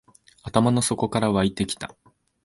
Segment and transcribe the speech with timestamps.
[0.41, 1.95] 頭の底から湧いてきた